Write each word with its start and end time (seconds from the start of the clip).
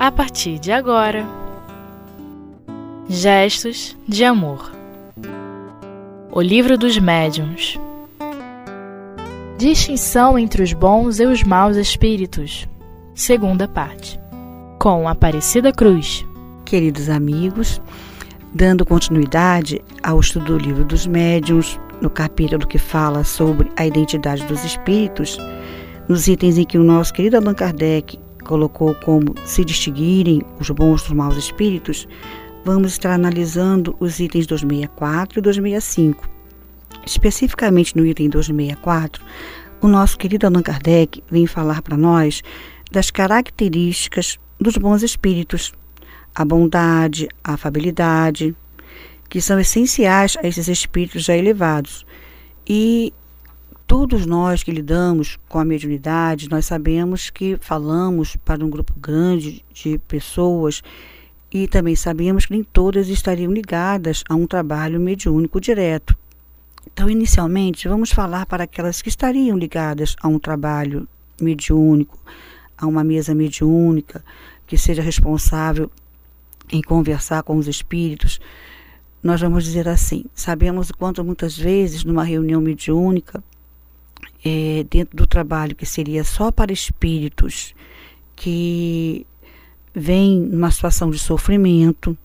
a 0.00 0.10
partir 0.10 0.58
de 0.58 0.72
agora. 0.72 1.26
Gestos 3.06 3.94
de 4.08 4.24
Amor. 4.24 4.72
O 6.32 6.40
Livro 6.40 6.78
dos 6.78 6.98
Médiuns. 6.98 7.78
Distinção 9.58 10.38
entre 10.38 10.62
os 10.62 10.72
bons 10.72 11.20
e 11.20 11.26
os 11.26 11.42
maus 11.42 11.76
espíritos. 11.76 12.66
Segunda 13.14 13.68
parte. 13.68 14.18
Com 14.78 15.06
Aparecida 15.06 15.70
Cruz. 15.70 16.24
Queridos 16.64 17.10
amigos, 17.10 17.78
dando 18.54 18.86
continuidade 18.86 19.84
ao 20.02 20.18
estudo 20.18 20.46
do 20.46 20.56
Livro 20.56 20.82
dos 20.82 21.06
Médiuns, 21.06 21.78
no 22.00 22.08
capítulo 22.08 22.66
que 22.66 22.78
fala 22.78 23.22
sobre 23.22 23.70
a 23.76 23.84
identidade 23.84 24.46
dos 24.46 24.64
espíritos, 24.64 25.36
nos 26.08 26.26
itens 26.26 26.56
em 26.56 26.64
que 26.64 26.78
o 26.78 26.82
nosso 26.82 27.12
querido 27.12 27.36
Allan 27.36 27.52
Kardec 27.52 28.18
colocou 28.42 28.94
como 28.96 29.34
se 29.44 29.64
distinguirem 29.64 30.42
os 30.58 30.70
bons 30.70 31.02
dos 31.02 31.12
maus 31.12 31.36
espíritos, 31.36 32.08
vamos 32.64 32.92
estar 32.92 33.12
analisando 33.12 33.96
os 34.00 34.20
itens 34.20 34.46
264 34.46 35.38
e 35.38 35.42
265. 35.42 36.28
Especificamente 37.06 37.96
no 37.96 38.04
item 38.04 38.28
264, 38.28 39.24
o 39.80 39.88
nosso 39.88 40.18
querido 40.18 40.46
Allan 40.46 40.62
Kardec 40.62 41.22
vem 41.30 41.46
falar 41.46 41.82
para 41.82 41.96
nós 41.96 42.42
das 42.90 43.10
características 43.10 44.38
dos 44.60 44.76
bons 44.76 45.02
espíritos, 45.02 45.72
a 46.34 46.44
bondade, 46.44 47.28
a 47.42 47.54
afabilidade, 47.54 48.54
que 49.28 49.40
são 49.40 49.58
essenciais 49.58 50.36
a 50.42 50.46
esses 50.46 50.68
espíritos 50.68 51.24
já 51.24 51.36
elevados. 51.36 52.04
E 52.68 53.12
Todos 53.90 54.24
nós 54.24 54.62
que 54.62 54.70
lidamos 54.70 55.36
com 55.48 55.58
a 55.58 55.64
mediunidade, 55.64 56.48
nós 56.48 56.64
sabemos 56.64 57.28
que 57.28 57.58
falamos 57.60 58.36
para 58.36 58.64
um 58.64 58.70
grupo 58.70 58.94
grande 58.96 59.64
de 59.74 59.98
pessoas 60.06 60.80
e 61.50 61.66
também 61.66 61.96
sabemos 61.96 62.46
que 62.46 62.52
nem 62.52 62.62
todas 62.62 63.08
estariam 63.08 63.52
ligadas 63.52 64.22
a 64.28 64.36
um 64.36 64.46
trabalho 64.46 65.00
mediúnico 65.00 65.60
direto. 65.60 66.16
Então, 66.86 67.10
inicialmente, 67.10 67.88
vamos 67.88 68.12
falar 68.12 68.46
para 68.46 68.62
aquelas 68.62 69.02
que 69.02 69.08
estariam 69.08 69.58
ligadas 69.58 70.14
a 70.22 70.28
um 70.28 70.38
trabalho 70.38 71.08
mediúnico, 71.40 72.16
a 72.78 72.86
uma 72.86 73.02
mesa 73.02 73.34
mediúnica, 73.34 74.24
que 74.68 74.78
seja 74.78 75.02
responsável 75.02 75.90
em 76.70 76.80
conversar 76.80 77.42
com 77.42 77.56
os 77.56 77.66
espíritos. 77.66 78.38
Nós 79.20 79.40
vamos 79.40 79.64
dizer 79.64 79.88
assim: 79.88 80.26
sabemos 80.32 80.90
o 80.90 80.96
quanto 80.96 81.24
muitas 81.24 81.58
vezes, 81.58 82.04
numa 82.04 82.22
reunião 82.22 82.60
mediúnica, 82.60 83.42
é, 84.44 84.84
dentro 84.90 85.16
do 85.16 85.26
trabalho 85.26 85.76
que 85.76 85.86
seria 85.86 86.24
só 86.24 86.50
para 86.50 86.72
espíritos 86.72 87.74
que 88.34 89.26
vêm 89.94 90.40
numa 90.40 90.70
situação 90.70 91.10
de 91.10 91.18
sofrimento, 91.18 92.16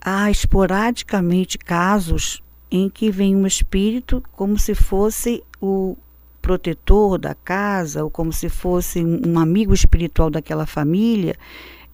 há 0.00 0.30
esporadicamente 0.30 1.58
casos 1.58 2.42
em 2.70 2.88
que 2.88 3.10
vem 3.10 3.34
um 3.34 3.46
espírito 3.46 4.22
como 4.32 4.58
se 4.58 4.74
fosse 4.74 5.42
o 5.60 5.96
protetor 6.40 7.18
da 7.18 7.34
casa 7.34 8.04
ou 8.04 8.10
como 8.10 8.32
se 8.32 8.48
fosse 8.48 9.04
um 9.04 9.38
amigo 9.38 9.74
espiritual 9.74 10.30
daquela 10.30 10.66
família 10.66 11.36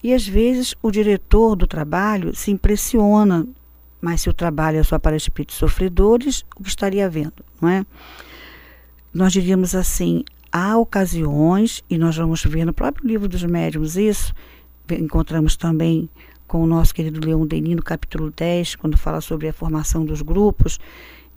e 0.03 0.13
às 0.13 0.27
vezes 0.27 0.75
o 0.83 0.91
diretor 0.91 1.57
do 1.57 1.67
trabalho 1.67 2.35
se 2.35 2.51
impressiona 2.51 3.47
mas 4.01 4.21
se 4.21 4.29
o 4.29 4.35
trabalho 4.35 4.79
é 4.79 4.83
só 4.83 4.99
para 4.99 5.17
espíritos 5.17 5.57
sofredores 5.57 6.45
o 6.57 6.63
que 6.63 6.69
estaria 6.69 7.09
vendo 7.09 7.45
não 7.61 7.69
é 7.69 7.87
nós 9.15 9.33
diríamos 9.33 9.77
assim, 9.77 10.25
há 10.51 10.77
ocasiões, 10.77 11.85
e 11.89 11.97
nós 11.97 12.17
vamos 12.17 12.43
ver 12.43 12.65
no 12.65 12.73
próprio 12.73 13.07
livro 13.07 13.29
dos 13.29 13.45
médiuns 13.45 13.97
isso, 13.97 14.35
encontramos 14.91 15.57
também 15.57 16.11
com 16.49 16.63
o 16.63 16.67
nosso 16.67 16.93
querido 16.93 17.25
Leão 17.25 17.47
Denis 17.47 17.77
no 17.77 17.83
capítulo 17.83 18.33
10, 18.37 18.75
quando 18.75 18.99
fala 18.99 19.21
sobre 19.21 19.49
a 19.49 19.53
formação 19.53 20.05
dos 20.05 20.21
grupos, 20.21 20.81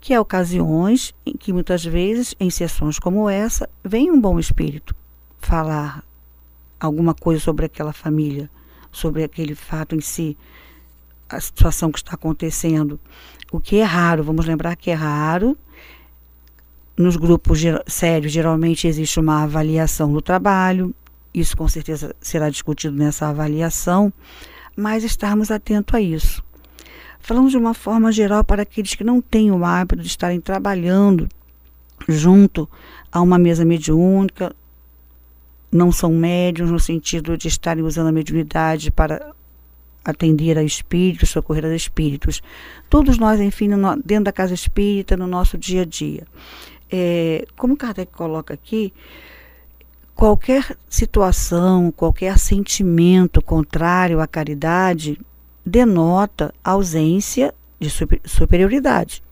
que 0.00 0.12
há 0.12 0.20
ocasiões 0.20 1.14
em 1.24 1.36
que 1.36 1.52
muitas 1.52 1.84
vezes, 1.84 2.34
em 2.40 2.50
sessões 2.50 2.98
como 2.98 3.28
essa, 3.28 3.68
vem 3.84 4.10
um 4.10 4.20
bom 4.20 4.40
espírito 4.40 4.94
falar 5.38 6.04
alguma 6.80 7.14
coisa 7.14 7.40
sobre 7.40 7.66
aquela 7.66 7.92
família, 7.92 8.50
sobre 8.90 9.22
aquele 9.22 9.54
fato 9.54 9.94
em 9.94 10.00
si, 10.00 10.36
a 11.28 11.40
situação 11.40 11.92
que 11.92 11.98
está 11.98 12.14
acontecendo. 12.14 12.98
O 13.52 13.60
que 13.60 13.76
é 13.76 13.84
raro, 13.84 14.24
vamos 14.24 14.46
lembrar 14.46 14.74
que 14.74 14.90
é 14.90 14.94
raro 14.94 15.56
nos 16.98 17.14
grupos 17.16 17.60
sérios, 17.86 18.32
geralmente 18.32 18.88
existe 18.88 19.20
uma 19.20 19.44
avaliação 19.44 20.12
do 20.12 20.20
trabalho, 20.20 20.92
isso 21.32 21.56
com 21.56 21.68
certeza 21.68 22.14
será 22.20 22.50
discutido 22.50 22.96
nessa 22.96 23.28
avaliação, 23.28 24.12
mas 24.76 25.04
estarmos 25.04 25.52
atentos 25.52 25.94
a 25.94 26.00
isso. 26.00 26.42
Falando 27.20 27.50
de 27.50 27.56
uma 27.56 27.72
forma 27.72 28.10
geral 28.10 28.42
para 28.42 28.62
aqueles 28.62 28.96
que 28.96 29.04
não 29.04 29.20
têm 29.20 29.52
o 29.52 29.64
hábito 29.64 30.02
de 30.02 30.08
estarem 30.08 30.40
trabalhando 30.40 31.28
junto 32.08 32.68
a 33.12 33.20
uma 33.20 33.38
mesa 33.38 33.64
mediúnica, 33.64 34.52
não 35.70 35.92
são 35.92 36.12
médiums 36.12 36.70
no 36.70 36.80
sentido 36.80 37.36
de 37.36 37.46
estarem 37.46 37.84
usando 37.84 38.08
a 38.08 38.12
mediunidade 38.12 38.90
para 38.90 39.34
atender 40.04 40.56
a 40.58 40.64
espíritos, 40.64 41.28
socorrer 41.28 41.64
a 41.66 41.76
espíritos. 41.76 42.40
Todos 42.88 43.18
nós, 43.18 43.38
enfim, 43.40 43.68
dentro 44.04 44.24
da 44.24 44.32
casa 44.32 44.54
espírita, 44.54 45.16
no 45.16 45.26
nosso 45.26 45.58
dia 45.58 45.82
a 45.82 45.84
dia 45.84 46.26
é, 46.90 47.46
como 47.56 47.76
Kardec 47.76 48.12
coloca 48.12 48.54
aqui, 48.54 48.92
qualquer 50.14 50.76
situação, 50.88 51.92
qualquer 51.92 52.38
sentimento 52.38 53.40
contrário 53.40 54.20
à 54.20 54.26
caridade 54.26 55.20
denota 55.64 56.52
ausência 56.64 57.54
de 57.78 57.88
superioridade. 58.24 59.22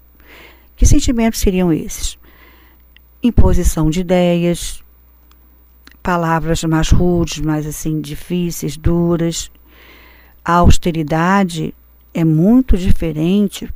Que 0.76 0.86
sentimentos 0.86 1.40
seriam 1.40 1.72
esses? 1.72 2.18
Imposição 3.22 3.90
de 3.90 4.00
ideias, 4.00 4.84
palavras 6.02 6.62
mais 6.64 6.90
rudes, 6.90 7.40
mais 7.40 7.66
assim 7.66 8.00
difíceis, 8.00 8.76
duras. 8.76 9.50
A 10.44 10.52
austeridade 10.52 11.74
é 12.14 12.22
muito 12.22 12.76
diferente 12.76 13.68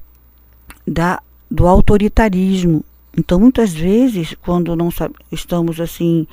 da 0.87 1.21
do 1.51 1.67
autoritarismo, 1.67 2.85
então, 3.17 3.41
muitas 3.41 3.73
vezes, 3.73 4.35
quando 4.41 4.77
não 4.77 4.89
estamos 5.33 5.81
assim, 5.81 6.27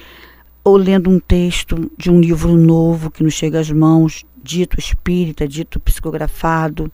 ou 0.63 0.77
lendo 0.77 1.09
um 1.09 1.19
texto 1.19 1.89
de 1.97 2.11
um 2.11 2.19
livro 2.19 2.55
novo 2.55 3.09
que 3.09 3.23
nos 3.23 3.33
chega 3.33 3.59
às 3.59 3.71
mãos, 3.71 4.25
dito 4.43 4.79
espírita, 4.79 5.47
dito 5.47 5.79
psicografado, 5.79 6.91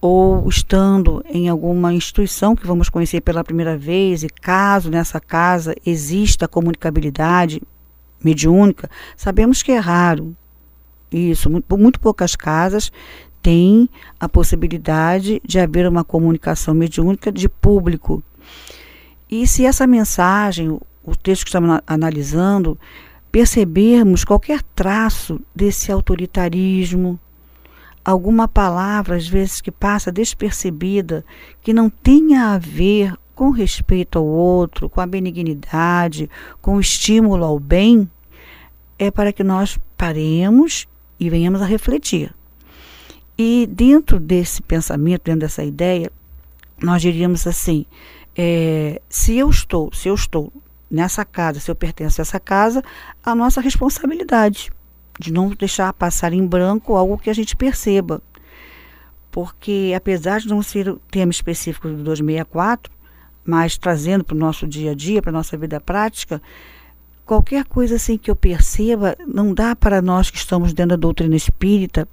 ou 0.00 0.48
estando 0.48 1.22
em 1.28 1.48
alguma 1.48 1.92
instituição 1.92 2.56
que 2.56 2.66
vamos 2.66 2.88
conhecer 2.88 3.20
pela 3.20 3.44
primeira 3.44 3.76
vez, 3.76 4.22
e 4.22 4.28
caso 4.28 4.88
nessa 4.88 5.20
casa 5.20 5.74
exista 5.84 6.48
comunicabilidade 6.48 7.60
mediúnica, 8.22 8.88
sabemos 9.16 9.62
que 9.62 9.72
é 9.72 9.78
raro. 9.78 10.34
Isso, 11.10 11.50
muito, 11.50 11.76
muito 11.76 12.00
poucas 12.00 12.36
casas 12.36 12.92
têm 13.42 13.88
a 14.18 14.28
possibilidade 14.28 15.40
de 15.44 15.58
haver 15.58 15.88
uma 15.88 16.04
comunicação 16.04 16.72
mediúnica 16.72 17.32
de 17.32 17.48
público 17.48 18.22
e 19.30 19.46
se 19.46 19.64
essa 19.64 19.86
mensagem, 19.86 20.70
o 20.70 21.16
texto 21.16 21.44
que 21.44 21.50
estamos 21.50 21.80
analisando, 21.86 22.78
percebermos 23.30 24.24
qualquer 24.24 24.60
traço 24.74 25.40
desse 25.54 25.92
autoritarismo, 25.92 27.18
alguma 28.04 28.48
palavra, 28.48 29.16
às 29.16 29.28
vezes, 29.28 29.60
que 29.60 29.70
passa 29.70 30.10
despercebida, 30.10 31.24
que 31.62 31.72
não 31.72 31.88
tenha 31.88 32.54
a 32.54 32.58
ver 32.58 33.14
com 33.34 33.50
respeito 33.50 34.18
ao 34.18 34.26
outro, 34.26 34.88
com 34.88 35.00
a 35.00 35.06
benignidade, 35.06 36.28
com 36.60 36.76
o 36.76 36.80
estímulo 36.80 37.44
ao 37.44 37.58
bem, 37.58 38.10
é 38.98 39.10
para 39.10 39.32
que 39.32 39.44
nós 39.44 39.78
paremos 39.96 40.86
e 41.18 41.30
venhamos 41.30 41.62
a 41.62 41.66
refletir. 41.66 42.34
E 43.38 43.66
dentro 43.70 44.18
desse 44.18 44.60
pensamento, 44.60 45.22
dentro 45.24 45.40
dessa 45.40 45.64
ideia, 45.64 46.10
nós 46.82 47.00
diríamos 47.00 47.46
assim: 47.46 47.86
é, 48.36 49.00
se 49.08 49.36
eu 49.36 49.50
estou, 49.50 49.92
se 49.92 50.08
eu 50.08 50.14
estou 50.14 50.52
nessa 50.90 51.24
casa, 51.24 51.60
se 51.60 51.70
eu 51.70 51.74
pertenço 51.74 52.20
a 52.20 52.22
essa 52.22 52.40
casa, 52.40 52.82
a 53.24 53.34
nossa 53.34 53.60
responsabilidade 53.60 54.70
de 55.18 55.32
não 55.32 55.50
deixar 55.50 55.92
passar 55.92 56.32
em 56.32 56.46
branco 56.46 56.96
algo 56.96 57.18
que 57.18 57.30
a 57.30 57.34
gente 57.34 57.54
perceba. 57.54 58.22
Porque 59.30 59.92
apesar 59.94 60.40
de 60.40 60.48
não 60.48 60.62
ser 60.62 60.88
o 60.88 60.96
tema 61.10 61.30
específico 61.30 61.88
do 61.88 62.02
264, 62.02 62.92
mas 63.44 63.76
trazendo 63.76 64.24
para 64.24 64.34
o 64.34 64.38
nosso 64.38 64.66
dia 64.66 64.92
a 64.92 64.94
dia, 64.94 65.20
para 65.20 65.30
a 65.30 65.32
nossa 65.32 65.56
vida 65.56 65.80
prática, 65.80 66.42
qualquer 67.24 67.64
coisa 67.64 67.96
assim 67.96 68.18
que 68.18 68.30
eu 68.30 68.34
perceba, 68.34 69.16
não 69.26 69.54
dá 69.54 69.76
para 69.76 70.02
nós 70.02 70.30
que 70.30 70.38
estamos 70.38 70.72
dentro 70.72 70.90
da 70.90 70.96
doutrina 70.96 71.36
espírita 71.36 72.08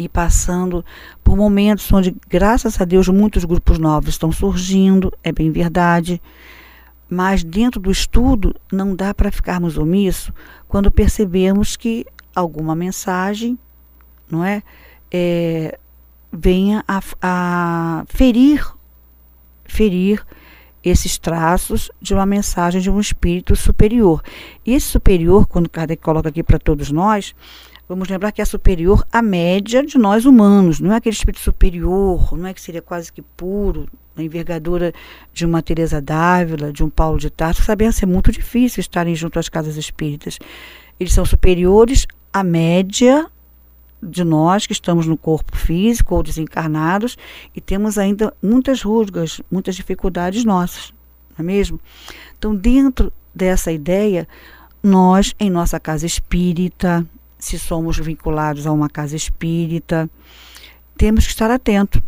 e 0.00 0.08
passando 0.08 0.82
por 1.22 1.36
momentos 1.36 1.92
onde, 1.92 2.16
graças 2.26 2.80
a 2.80 2.86
Deus, 2.86 3.06
muitos 3.08 3.44
grupos 3.44 3.78
novos 3.78 4.08
estão 4.08 4.32
surgindo, 4.32 5.12
é 5.22 5.30
bem 5.30 5.52
verdade, 5.52 6.22
mas 7.08 7.44
dentro 7.44 7.78
do 7.78 7.90
estudo 7.90 8.54
não 8.72 8.96
dá 8.96 9.12
para 9.12 9.30
ficarmos 9.30 9.76
omissos 9.76 10.32
quando 10.66 10.90
percebemos 10.90 11.76
que 11.76 12.06
alguma 12.34 12.74
mensagem, 12.74 13.58
não 14.30 14.42
é, 14.42 14.62
é 15.12 15.78
venha 16.32 16.82
a, 16.88 17.02
a 17.20 18.04
ferir, 18.08 18.66
ferir 19.64 20.24
esses 20.82 21.18
traços 21.18 21.90
de 22.00 22.14
uma 22.14 22.24
mensagem 22.24 22.80
de 22.80 22.88
um 22.88 22.98
espírito 22.98 23.54
superior. 23.54 24.22
E 24.64 24.72
esse 24.72 24.86
superior, 24.86 25.46
quando 25.46 25.68
Kardec 25.68 26.02
coloca 26.02 26.30
aqui 26.30 26.42
para 26.42 26.58
todos 26.58 26.90
nós, 26.90 27.34
vamos 27.90 28.08
lembrar 28.08 28.30
que 28.30 28.40
é 28.40 28.44
superior 28.44 29.04
à 29.10 29.20
média 29.20 29.84
de 29.84 29.98
nós 29.98 30.24
humanos, 30.24 30.78
não 30.78 30.92
é 30.92 30.96
aquele 30.98 31.12
espírito 31.12 31.40
superior, 31.40 32.38
não 32.38 32.46
é 32.46 32.54
que 32.54 32.60
seria 32.60 32.80
quase 32.80 33.12
que 33.12 33.20
puro, 33.20 33.88
na 34.14 34.22
envergadura 34.22 34.92
de 35.32 35.44
uma 35.44 35.60
Teresa 35.60 36.00
d'Ávila, 36.00 36.72
de 36.72 36.84
um 36.84 36.88
Paulo 36.88 37.18
de 37.18 37.28
Tarso, 37.28 37.64
sabia 37.64 37.90
ser 37.90 38.06
muito 38.06 38.30
difícil 38.30 38.80
estarem 38.80 39.16
junto 39.16 39.40
às 39.40 39.48
casas 39.48 39.76
espíritas. 39.76 40.38
Eles 41.00 41.12
são 41.12 41.24
superiores 41.24 42.06
à 42.32 42.44
média 42.44 43.26
de 44.00 44.22
nós 44.22 44.68
que 44.68 44.72
estamos 44.72 45.08
no 45.08 45.16
corpo 45.16 45.56
físico 45.56 46.14
ou 46.14 46.22
desencarnados 46.22 47.18
e 47.56 47.60
temos 47.60 47.98
ainda 47.98 48.32
muitas 48.40 48.82
rusgas, 48.82 49.40
muitas 49.50 49.74
dificuldades 49.74 50.44
nossas, 50.44 50.94
não 51.36 51.40
é 51.40 51.42
mesmo? 51.42 51.80
Então, 52.38 52.54
dentro 52.54 53.12
dessa 53.34 53.72
ideia, 53.72 54.28
nós, 54.80 55.34
em 55.40 55.50
nossa 55.50 55.80
casa 55.80 56.06
espírita, 56.06 57.04
se 57.40 57.58
somos 57.58 57.98
vinculados 57.98 58.66
a 58.66 58.72
uma 58.72 58.88
casa 58.88 59.16
espírita, 59.16 60.08
temos 60.96 61.26
que 61.26 61.32
estar 61.32 61.50
atento 61.50 62.02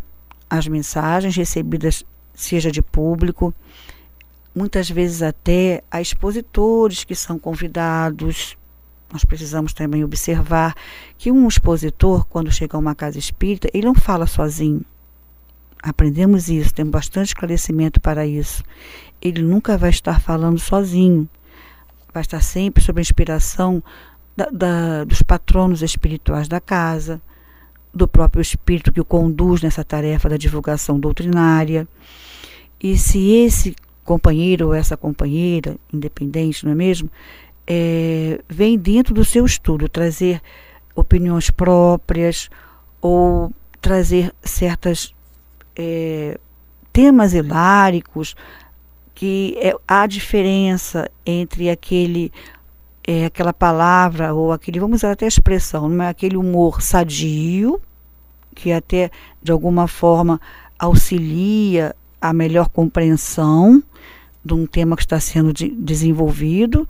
às 0.49 0.67
mensagens 0.67 1.35
recebidas, 1.35 2.05
seja 2.33 2.71
de 2.71 2.81
público, 2.81 3.53
muitas 4.55 4.89
vezes 4.89 5.21
até 5.21 5.83
a 5.91 5.99
expositores 5.99 7.03
que 7.03 7.15
são 7.15 7.37
convidados 7.39 8.55
nós 9.13 9.23
precisamos 9.23 9.73
também 9.73 10.03
observar 10.03 10.73
que 11.19 11.31
um 11.31 11.47
expositor, 11.47 12.25
quando 12.25 12.51
chega 12.51 12.75
a 12.75 12.79
uma 12.79 12.95
casa 12.95 13.19
espírita, 13.19 13.69
ele 13.71 13.85
não 13.85 13.93
fala 13.93 14.25
sozinho. 14.25 14.83
Aprendemos 15.83 16.49
isso, 16.49 16.73
temos 16.73 16.91
bastante 16.91 17.27
esclarecimento 17.27 18.01
para 18.01 18.25
isso. 18.25 18.63
Ele 19.21 19.43
nunca 19.43 19.77
vai 19.77 19.91
estar 19.91 20.19
falando 20.19 20.57
sozinho. 20.57 21.29
Vai 22.11 22.21
estar 22.21 22.41
sempre 22.41 22.83
sob 22.83 22.99
a 22.99 23.03
inspiração 23.03 23.83
da, 24.35 24.47
da, 24.51 25.03
dos 25.03 25.21
patronos 25.21 25.81
espirituais 25.81 26.47
da 26.47 26.59
casa, 26.59 27.21
do 27.93 28.07
próprio 28.07 28.41
espírito 28.41 28.91
que 28.91 29.01
o 29.01 29.05
conduz 29.05 29.61
nessa 29.61 29.83
tarefa 29.83 30.27
da 30.27 30.37
divulgação 30.37 30.99
doutrinária. 30.99 31.87
E 32.81 32.97
se 32.97 33.19
esse 33.31 33.75
companheiro 34.03 34.67
ou 34.67 34.73
essa 34.73 34.97
companheira, 34.97 35.77
independente, 35.91 36.65
não 36.65 36.71
é 36.71 36.75
mesmo, 36.75 37.09
é, 37.65 38.41
vem 38.49 38.77
dentro 38.77 39.13
do 39.13 39.23
seu 39.23 39.45
estudo 39.45 39.87
trazer 39.87 40.41
opiniões 40.95 41.49
próprias 41.49 42.49
ou 43.01 43.51
trazer 43.79 44.33
certas 44.41 45.13
é, 45.75 46.37
temas 46.91 47.33
hiláricos 47.33 48.35
que 49.15 49.55
é, 49.59 49.73
há 49.87 50.05
diferença 50.05 51.09
entre 51.25 51.69
aquele 51.69 52.31
é, 53.05 53.25
aquela 53.25 53.53
palavra 53.53 54.33
ou 54.33 54.51
aquele 54.51 54.79
vamos 54.79 55.01
usar 55.01 55.11
até 55.11 55.25
a 55.25 55.27
expressão 55.27 55.89
não 55.89 56.05
é 56.05 56.09
aquele 56.09 56.37
humor 56.37 56.81
sadio 56.81 57.81
que 58.55 58.71
até 58.71 59.11
de 59.41 59.51
alguma 59.51 59.87
forma 59.87 60.39
auxilia 60.79 61.95
a 62.21 62.31
melhor 62.31 62.69
compreensão 62.69 63.83
de 64.43 64.53
um 64.53 64.65
tema 64.65 64.95
que 64.95 65.03
está 65.03 65.19
sendo 65.19 65.51
de, 65.53 65.69
desenvolvido 65.69 66.87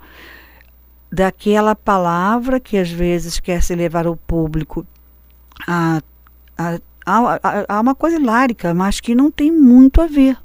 daquela 1.11 1.75
palavra 1.75 2.59
que 2.59 2.77
às 2.77 2.89
vezes 2.89 3.39
quer 3.39 3.61
se 3.61 3.75
levar 3.75 4.07
ao 4.07 4.15
público 4.15 4.85
a, 5.67 6.01
a, 6.57 6.79
a, 7.05 7.77
a 7.77 7.81
uma 7.81 7.93
coisa 7.93 8.17
hilárica, 8.17 8.73
mas 8.73 8.99
que 8.99 9.13
não 9.13 9.29
tem 9.29 9.51
muito 9.51 10.01
a 10.01 10.07
ver. 10.07 10.37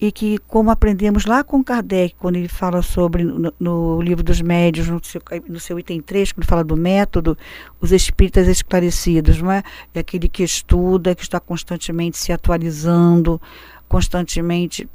E 0.00 0.10
que, 0.10 0.38
como 0.38 0.70
aprendemos 0.70 1.24
lá 1.24 1.44
com 1.44 1.62
Kardec, 1.62 2.16
quando 2.18 2.36
ele 2.36 2.48
fala 2.48 2.82
sobre, 2.82 3.22
no, 3.22 3.52
no 3.58 4.02
livro 4.02 4.24
dos 4.24 4.40
médios, 4.40 4.88
no 4.88 5.02
seu, 5.02 5.22
no 5.48 5.60
seu 5.60 5.78
item 5.78 6.00
3, 6.00 6.32
quando 6.32 6.46
fala 6.46 6.64
do 6.64 6.76
método, 6.76 7.38
os 7.80 7.92
espíritas 7.92 8.48
esclarecidos, 8.48 9.40
não 9.40 9.52
é? 9.52 9.62
É 9.94 10.00
aquele 10.00 10.28
que 10.28 10.42
estuda, 10.42 11.14
que 11.14 11.22
está 11.22 11.38
constantemente 11.38 12.18
se 12.18 12.32
atualizando, 12.32 13.40
constantemente 13.88 14.88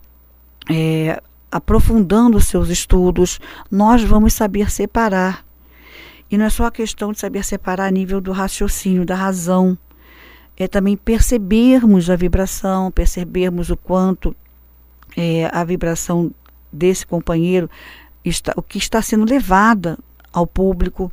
é, 0.70 1.22
aprofundando 1.52 2.38
os 2.38 2.46
seus 2.46 2.70
estudos, 2.70 3.40
nós 3.72 4.04
vamos 4.04 4.34
saber 4.34 4.70
separar. 4.70 5.46
E 6.30 6.38
não 6.38 6.46
é 6.46 6.50
só 6.50 6.66
a 6.66 6.72
questão 6.72 7.12
de 7.12 7.20
saber 7.20 7.44
separar 7.44 7.86
a 7.86 7.92
nível 7.92 8.22
do 8.22 8.32
raciocínio, 8.32 9.06
da 9.06 9.16
razão. 9.16 9.78
É 10.56 10.68
também 10.68 10.96
percebermos 10.96 12.10
a 12.10 12.16
vibração, 12.16 12.92
percebermos 12.92 13.70
o 13.70 13.78
quanto 13.78 14.36
é, 15.20 15.50
a 15.52 15.64
vibração 15.64 16.32
desse 16.72 17.06
companheiro, 17.06 17.70
está, 18.24 18.54
o 18.56 18.62
que 18.62 18.78
está 18.78 19.02
sendo 19.02 19.26
levada 19.26 19.98
ao 20.32 20.48
público. 20.48 21.12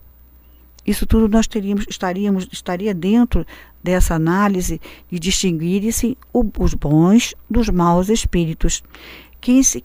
Isso 0.86 1.06
tudo 1.06 1.28
nós 1.28 1.46
teríamos, 1.46 1.86
estaríamos, 1.88 2.46
estaria 2.52 2.94
dentro 2.94 3.44
dessa 3.82 4.14
análise 4.14 4.80
de 5.10 5.18
distinguir-se 5.18 6.16
os 6.32 6.74
bons 6.74 7.34
dos 7.50 7.68
maus 7.68 8.08
espíritos. 8.08 8.82
Quem 9.40 9.62
se 9.62 9.82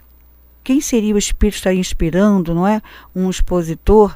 quem 0.63 0.79
seria 0.79 1.15
o 1.15 1.17
espírito 1.17 1.53
que 1.53 1.57
estaria 1.57 1.79
inspirando, 1.79 2.53
não 2.53 2.67
é? 2.67 2.83
Um 3.15 3.31
expositor 3.31 4.15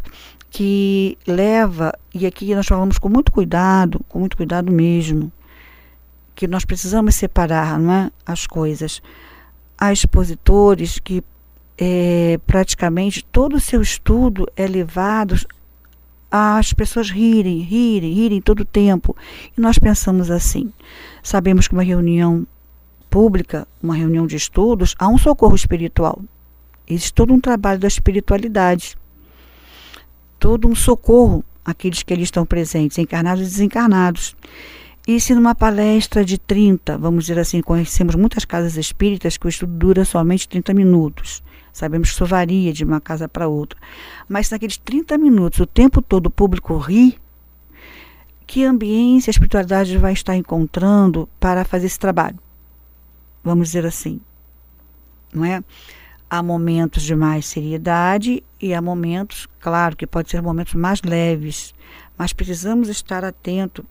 que 0.51 1.17
leva, 1.25 1.91
e 2.13 2.25
aqui 2.27 2.53
nós 2.53 2.67
falamos 2.67 2.99
com 2.99 3.09
muito 3.09 3.31
cuidado, 3.31 3.99
com 4.07 4.19
muito 4.19 4.37
cuidado 4.37 4.71
mesmo, 4.71 5.31
que 6.35 6.47
nós 6.47 6.63
precisamos 6.63 7.15
separar 7.15 7.79
não 7.79 7.91
é? 7.91 8.11
as 8.23 8.45
coisas. 8.45 9.01
Há 9.77 9.91
expositores 9.91 10.99
que 10.99 11.23
é, 11.77 12.39
praticamente 12.45 13.23
todo 13.25 13.55
o 13.55 13.59
seu 13.59 13.81
estudo 13.81 14.47
é 14.55 14.65
levado 14.67 15.35
às 16.31 16.73
pessoas 16.73 17.09
rirem, 17.09 17.59
rirem, 17.59 18.13
rirem 18.13 18.41
todo 18.41 18.61
o 18.61 18.65
tempo. 18.65 19.15
E 19.57 19.61
nós 19.61 19.77
pensamos 19.77 20.31
assim: 20.31 20.71
sabemos 21.21 21.67
que 21.67 21.73
uma 21.73 21.83
reunião 21.83 22.45
pública, 23.09 23.67
uma 23.81 23.95
reunião 23.95 24.27
de 24.27 24.35
estudos, 24.35 24.95
há 24.99 25.07
um 25.07 25.17
socorro 25.17 25.55
espiritual. 25.55 26.19
Existe 26.87 27.13
todo 27.13 27.33
um 27.33 27.39
trabalho 27.39 27.79
da 27.79 27.87
espiritualidade, 27.87 28.97
todo 30.37 30.67
um 30.67 30.75
socorro 30.75 31.43
àqueles 31.63 32.03
que 32.03 32.13
ali 32.13 32.23
estão 32.23 32.45
presentes, 32.45 32.97
encarnados 32.97 33.41
e 33.41 33.49
desencarnados. 33.49 34.35
E 35.07 35.19
se 35.19 35.35
numa 35.35 35.53
palestra 35.53 36.25
de 36.25 36.37
30, 36.37 36.97
vamos 36.97 37.25
dizer 37.25 37.39
assim, 37.39 37.61
conhecemos 37.61 38.15
muitas 38.15 38.43
casas 38.43 38.75
espíritas 38.75 39.37
que 39.37 39.45
o 39.45 39.49
estudo 39.49 39.71
dura 39.71 40.03
somente 40.03 40.49
30 40.49 40.73
minutos. 40.73 41.43
Sabemos 41.71 42.09
que 42.09 42.15
isso 42.15 42.25
varia 42.25 42.73
de 42.73 42.83
uma 42.83 42.99
casa 42.99 43.29
para 43.29 43.47
outra. 43.47 43.79
Mas 44.27 44.49
naqueles 44.49 44.77
30 44.77 45.17
minutos, 45.17 45.59
o 45.59 45.67
tempo 45.67 46.01
todo 46.01 46.27
o 46.27 46.31
público 46.31 46.75
ri, 46.77 47.19
que 48.47 48.63
ambiência 48.63 49.29
a 49.29 49.33
espiritualidade 49.33 49.95
vai 49.97 50.13
estar 50.13 50.35
encontrando 50.35 51.29
para 51.39 51.63
fazer 51.63 51.85
esse 51.85 51.99
trabalho? 51.99 52.39
Vamos 53.43 53.67
dizer 53.67 53.85
assim. 53.85 54.19
Não 55.31 55.45
é? 55.45 55.63
há 56.29 56.41
momentos 56.41 57.03
de 57.03 57.15
mais 57.15 57.45
seriedade 57.45 58.43
e 58.59 58.73
há 58.73 58.81
momentos, 58.81 59.47
claro, 59.59 59.95
que 59.95 60.07
pode 60.07 60.29
ser 60.29 60.41
momentos 60.41 60.73
mais 60.73 61.01
leves, 61.01 61.73
mas 62.17 62.33
precisamos 62.33 62.89
estar 62.89 63.23
atento 63.23 63.85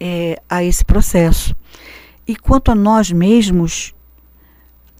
é, 0.00 0.40
a 0.48 0.62
esse 0.62 0.84
processo. 0.84 1.54
E 2.26 2.36
quanto 2.36 2.70
a 2.70 2.74
nós 2.74 3.10
mesmos, 3.10 3.94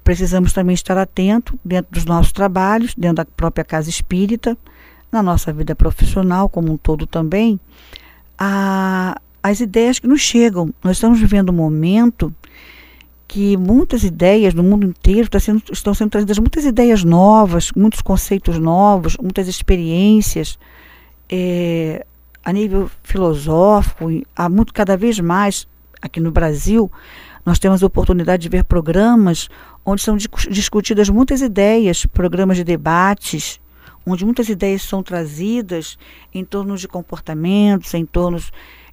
precisamos 0.03 0.53
também 0.53 0.75
estar 0.75 0.97
atento 0.97 1.59
dentro 1.65 1.93
dos 1.93 2.05
nossos 2.05 2.33
trabalhos, 2.33 2.95
dentro 2.95 3.17
da 3.17 3.25
própria 3.25 3.65
casa 3.65 3.91
espírita, 3.91 4.57
na 5.11 5.23
nossa 5.23 5.53
vida 5.53 5.75
profissional 5.75 6.49
como 6.49 6.73
um 6.73 6.77
todo 6.77 7.07
também, 7.07 7.61
a, 8.39 9.21
as 9.43 9.61
ideias 9.61 9.99
que 9.99 10.07
nos 10.07 10.21
chegam. 10.21 10.73
Nós 10.83 10.97
estamos 10.97 11.19
vivendo 11.19 11.51
um 11.51 11.55
momento 11.55 12.35
que 13.27 13.59
muitas 13.59 14.05
ideias 14.05 14.55
no 14.55 14.63
mundo 14.63 14.87
inteiro 14.87 15.29
sendo, 15.39 15.63
estão 15.71 15.93
sendo 15.93 16.11
trazidas 16.11 16.39
muitas 16.39 16.65
ideias 16.65 17.05
novas, 17.05 17.71
muitos 17.77 18.01
conceitos 18.01 18.59
novos, 18.59 19.19
muitas 19.19 19.47
experiências 19.49 20.59
é, 21.29 22.07
a 22.45 22.53
nível 22.53 22.91
filosófico. 23.03 24.07
Há 24.35 24.49
muito 24.49 24.73
cada 24.73 24.97
vez 24.97 25.19
mais 25.21 25.67
aqui 26.01 26.21
no 26.21 26.31
Brasil 26.31 26.91
nós 27.49 27.59
temos 27.59 27.83
a 27.83 27.87
oportunidade 27.87 28.43
de 28.43 28.49
ver 28.51 28.63
programas 28.63 29.49
onde 29.83 30.03
são 30.03 30.19
discutidas 30.51 31.09
muitas 31.09 31.41
ideias, 31.41 32.05
programas 32.05 32.59
de 32.59 32.65
debates, 32.65 33.59
onde 34.05 34.23
muitas 34.23 34.51
ideias 34.51 34.83
são 34.83 35.03
trazidas 35.03 35.99
em 36.35 36.45
torno 36.45 36.77
de 36.77 36.87
comportamentos, 36.87 37.95
em 37.95 38.05
torno 38.05 38.39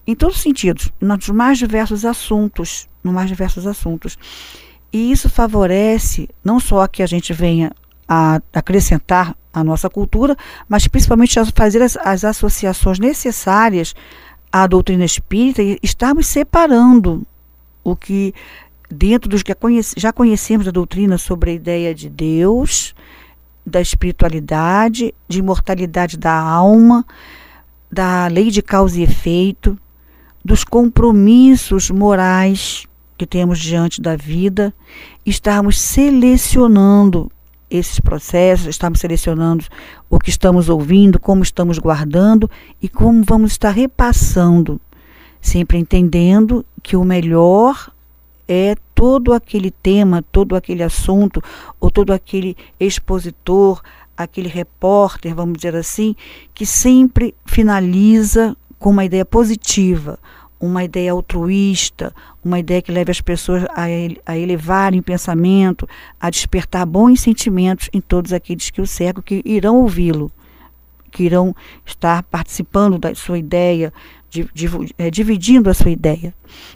em 0.07 0.15
todos 0.15 0.37
os 0.37 0.41
sentidos, 0.41 0.89
nos 1.01 1.27
mais 1.27 1.57
diversos 1.57 2.05
assuntos, 2.05 2.87
nos 3.03 3.13
mais 3.13 3.27
diversos 3.27 3.67
assuntos. 3.67 4.17
E 4.93 5.11
isso 5.11 5.29
favorece 5.29 6.29
não 6.41 6.57
só 6.57 6.87
que 6.87 7.03
a 7.03 7.07
gente 7.07 7.33
venha 7.33 7.73
a 8.07 8.41
acrescentar 8.53 9.35
à 9.53 9.63
nossa 9.63 9.89
cultura, 9.89 10.35
mas 10.67 10.87
principalmente 10.87 11.39
a 11.39 11.45
fazer 11.45 11.81
as, 11.81 11.97
as 11.97 12.23
associações 12.23 12.99
necessárias 12.99 13.95
à 14.51 14.67
doutrina 14.67 15.05
espírita 15.05 15.61
e 15.61 15.79
estarmos 15.81 16.27
separando 16.27 17.25
o 17.83 17.95
que 17.95 18.33
dentro 18.89 19.29
dos 19.29 19.43
que 19.43 19.53
já 19.97 20.13
conhecemos 20.13 20.65
da 20.65 20.71
doutrina 20.71 21.17
sobre 21.17 21.51
a 21.51 21.53
ideia 21.53 21.93
de 21.93 22.09
Deus, 22.09 22.93
da 23.65 23.81
espiritualidade, 23.81 25.13
de 25.27 25.39
imortalidade 25.39 26.17
da 26.17 26.33
alma, 26.33 27.05
da 27.91 28.27
lei 28.27 28.51
de 28.51 28.61
causa 28.61 28.99
e 28.99 29.03
efeito, 29.03 29.77
dos 30.43 30.63
compromissos 30.63 31.89
morais 31.89 32.85
que 33.17 33.25
temos 33.25 33.59
diante 33.59 34.01
da 34.01 34.15
vida, 34.15 34.73
estarmos 35.25 35.79
selecionando 35.79 37.31
esses 37.77 37.99
processos, 37.99 38.67
estamos 38.67 38.99
selecionando 38.99 39.65
o 40.09 40.19
que 40.19 40.29
estamos 40.29 40.69
ouvindo, 40.69 41.19
como 41.19 41.43
estamos 41.43 41.79
guardando 41.79 42.49
e 42.81 42.89
como 42.89 43.23
vamos 43.23 43.51
estar 43.51 43.71
repassando, 43.71 44.79
sempre 45.41 45.77
entendendo 45.77 46.65
que 46.81 46.95
o 46.95 47.03
melhor 47.03 47.91
é 48.47 48.75
todo 48.93 49.33
aquele 49.33 49.71
tema, 49.71 50.23
todo 50.31 50.55
aquele 50.55 50.83
assunto, 50.83 51.41
ou 51.79 51.89
todo 51.89 52.13
aquele 52.13 52.55
expositor, 52.79 53.81
aquele 54.15 54.47
repórter, 54.47 55.33
vamos 55.35 55.57
dizer 55.57 55.75
assim, 55.75 56.15
que 56.53 56.65
sempre 56.65 57.35
finaliza 57.45 58.55
com 58.79 58.91
uma 58.91 59.05
ideia 59.05 59.25
positiva, 59.25 60.19
uma 60.59 60.83
ideia 60.83 61.11
altruísta, 61.11 62.13
uma 62.43 62.59
ideia 62.59 62.81
que 62.81 62.91
leve 62.91 63.11
as 63.11 63.21
pessoas 63.21 63.63
a, 63.65 63.85
a 64.25 64.37
elevarem 64.37 64.99
o 64.99 65.03
pensamento, 65.03 65.87
a 66.19 66.29
despertar 66.29 66.85
bons 66.85 67.21
sentimentos 67.21 67.89
em 67.93 68.01
todos 68.01 68.33
aqueles 68.33 68.69
que 68.69 68.81
o 68.81 68.87
cercam, 68.87 69.23
que 69.23 69.41
irão 69.45 69.77
ouvi-lo, 69.77 70.31
que 71.11 71.23
irão 71.23 71.55
estar 71.85 72.23
participando 72.23 72.97
da 72.97 73.13
sua 73.15 73.37
ideia, 73.37 73.93
de, 74.29 74.47
de, 74.53 74.67
é, 74.97 75.09
dividindo 75.09 75.69
a 75.69 75.73
sua 75.73 75.91
ideia. 75.91 76.33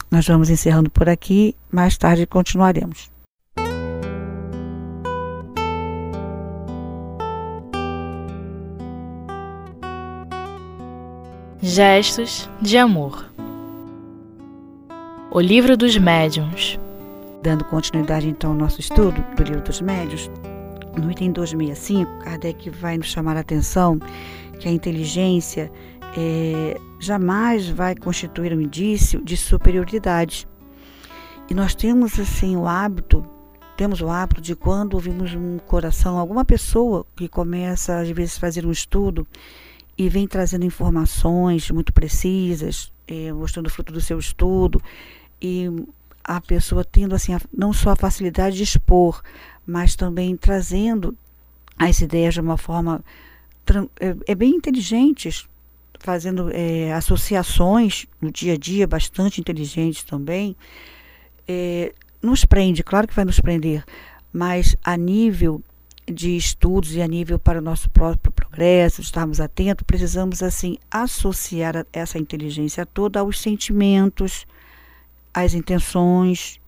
Nós 0.10 0.26
vamos 0.28 0.50
encerrando 0.50 0.90
por 0.90 1.10
aqui, 1.10 1.56
mais 1.72 1.98
tarde 1.98 2.26
continuaremos. 2.26 3.10
Gestos 11.62 12.50
de 12.62 12.78
amor. 12.78 13.29
O 15.32 15.40
Livro 15.40 15.78
dos 15.78 15.96
Médiuns. 15.96 16.80
Dando 17.44 17.64
continuidade 17.64 18.28
então 18.28 18.50
ao 18.50 18.58
nosso 18.58 18.80
estudo 18.80 19.24
do 19.36 19.44
Livro 19.44 19.62
dos 19.62 19.80
Médiuns, 19.80 20.28
no 20.98 21.12
item 21.12 21.32
265, 21.32 22.24
Kardec 22.24 22.68
vai 22.72 22.98
nos 22.98 23.10
chamar 23.10 23.38
a 23.38 23.42
atenção 23.42 24.00
que 24.60 24.68
a 24.68 24.72
inteligência 24.72 25.72
é, 26.18 26.76
jamais 27.00 27.70
vai 27.70 27.96
constituir 27.96 28.54
um 28.54 28.60
indício 28.60 29.24
de 29.24 29.38
superioridade. 29.38 30.48
E 31.48 31.54
nós 31.54 31.76
temos 31.76 32.20
assim 32.20 32.58
o 32.58 32.68
hábito, 32.68 33.24
temos 33.78 34.02
o 34.02 34.10
hábito 34.10 34.42
de 34.42 34.56
quando 34.56 34.96
ouvimos 34.96 35.36
um 35.36 35.60
coração, 35.60 36.18
alguma 36.18 36.44
pessoa 36.44 37.06
que 37.16 37.30
começa 37.30 38.00
às 38.00 38.10
vezes 38.10 38.36
a 38.36 38.40
fazer 38.40 38.66
um 38.66 38.72
estudo 38.72 39.28
e 39.96 40.10
vem 40.10 40.28
trazendo 40.28 40.66
informações 40.66 41.70
muito 41.70 41.94
precisas, 41.94 42.92
é, 43.08 43.32
mostrando 43.32 43.68
o 43.68 43.70
fruto 43.70 43.92
do 43.92 44.02
seu 44.02 44.18
estudo, 44.18 44.82
e 45.42 45.68
a 46.24 46.40
pessoa 46.40 46.84
tendo 46.84 47.16
assim 47.16 47.36
não 47.56 47.74
só 47.74 47.92
a 47.92 47.96
facilidade 47.96 48.58
de 48.58 48.64
expor, 48.64 49.22
mas 49.66 49.96
também 49.96 50.36
trazendo 50.36 51.16
as 51.78 52.02
ideias 52.02 52.34
de 52.34 52.42
uma 52.42 52.58
forma 52.58 53.04
é, 54.00 54.16
é 54.28 54.36
bem 54.36 54.56
inteligentes, 54.56 55.48
fazendo 56.00 56.50
é, 56.52 56.92
associações 56.94 58.06
no 58.22 58.32
dia 58.32 58.54
a 58.54 58.58
dia 58.58 58.88
bastante 58.88 59.40
inteligentes 59.40 60.04
também, 60.04 60.56
é, 61.48 61.94
nos 62.22 62.46
prende, 62.46 62.84
claro 62.84 63.08
que 63.08 63.16
vai 63.16 63.26
nos 63.26 63.40
prender, 63.40 63.84
mas 64.32 64.76
a 64.84 64.98
nível 64.98 65.62
de 66.06 66.36
estudos 66.36 66.96
e 66.96 67.02
a 67.02 67.08
nível 67.08 67.38
para 67.38 67.60
o 67.60 67.62
nosso 67.62 67.90
próprio 67.90 68.32
progresso, 68.32 69.02
estarmos 69.02 69.40
atentos, 69.40 69.86
precisamos 69.86 70.42
assim 70.42 70.78
associar 70.90 71.86
essa 71.94 72.18
inteligência 72.18 72.86
toda 72.86 73.20
aos 73.20 73.40
sentimentos, 73.40 74.46
as 75.44 75.54
intenções 75.54 76.60